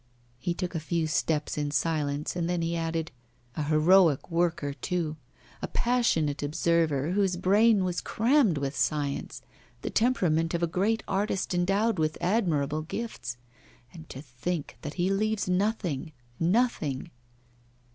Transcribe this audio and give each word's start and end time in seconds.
He 0.39 0.55
took 0.55 0.73
a 0.73 0.79
few 0.79 1.05
steps 1.05 1.59
in 1.59 1.69
silence, 1.69 2.35
and 2.35 2.49
then 2.49 2.63
he 2.63 2.75
added: 2.75 3.11
'A 3.55 3.65
heroic 3.65 4.31
worker, 4.31 4.73
too 4.73 5.15
a 5.61 5.67
passionate 5.67 6.41
observer 6.41 7.11
whose 7.11 7.35
brain 7.37 7.83
was 7.83 8.01
crammed 8.01 8.57
with 8.57 8.75
science 8.75 9.43
the 9.83 9.91
temperament 9.91 10.55
of 10.55 10.63
a 10.63 10.65
great 10.65 11.03
artist 11.07 11.53
endowed 11.53 11.99
with 11.99 12.17
admirable 12.19 12.81
gifts. 12.81 13.37
And 13.93 14.09
to 14.09 14.23
think 14.23 14.75
that 14.81 14.95
he 14.95 15.11
leaves 15.11 15.47
nothing, 15.47 16.13
nothing! 16.39 17.11